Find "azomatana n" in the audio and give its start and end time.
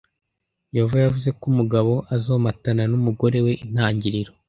2.15-2.93